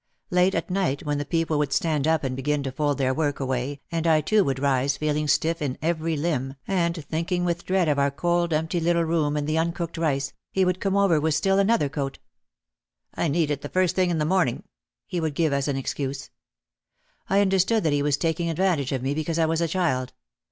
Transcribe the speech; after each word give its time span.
Late 0.31 0.55
at 0.55 0.71
night 0.71 1.03
when 1.05 1.19
the 1.19 1.25
people 1.25 1.59
would 1.59 1.71
stand 1.71 2.07
up 2.07 2.23
and 2.23 2.35
begin 2.35 2.63
to 2.63 2.71
fold 2.71 2.97
their 2.97 3.13
work 3.13 3.39
away 3.39 3.81
and 3.91 4.07
I 4.07 4.19
too 4.21 4.43
would 4.43 4.57
rise 4.57 4.97
feeling 4.97 5.27
stiff 5.27 5.61
in 5.61 5.77
every 5.79 6.17
limb 6.17 6.55
and 6.67 6.95
thinking 7.05 7.45
with 7.45 7.67
dread 7.67 7.87
of 7.87 7.99
our 7.99 8.09
cold 8.09 8.51
empty 8.51 8.79
little 8.79 9.03
room 9.03 9.37
and 9.37 9.45
the 9.45 9.59
uncooked 9.59 9.99
rice, 9.99 10.33
he 10.51 10.65
would 10.65 10.79
come 10.79 10.97
over 10.97 11.19
with 11.21 11.35
still 11.35 11.59
another 11.59 11.87
coat. 11.87 12.17
"I 13.13 13.27
need 13.27 13.51
it 13.51 13.61
the 13.61 13.69
first 13.69 13.95
thing 13.95 14.09
in 14.09 14.17
the 14.17 14.25
morning," 14.25 14.63
he 15.05 15.19
would 15.21 15.35
give 15.35 15.53
as 15.53 15.67
an 15.67 15.77
excuse. 15.77 16.31
I 17.29 17.41
understood 17.41 17.83
that 17.83 17.93
he 17.93 18.01
was 18.01 18.17
taking 18.17 18.49
ad 18.49 18.57
vantage 18.57 18.91
of 18.91 19.03
me 19.03 19.13
because 19.13 19.37
I 19.37 19.45
was 19.45 19.61
a 19.61 19.67
child. 19.67 20.13